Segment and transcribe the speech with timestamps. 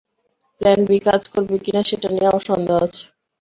[0.61, 3.03] Plan B কাজ করবে কিনা সেটা নিয়ে আমার সন্দেহ আছে!